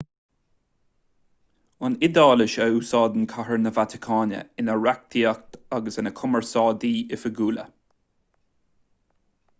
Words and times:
an 1.87 1.97
iodáilis 2.07 2.55
a 2.65 2.67
úsáideann 2.79 3.29
cathair 3.35 3.61
na 3.65 3.71
vatacáine 3.77 4.41
ina 4.63 4.79
reachtaíocht 4.81 5.61
agus 5.79 6.01
ina 6.05 6.17
cumarsáidí 6.23 6.91
oifigiúla 7.19 7.71